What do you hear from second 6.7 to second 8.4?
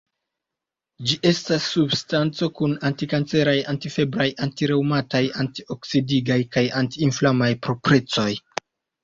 anti-inflamaj proprecoj.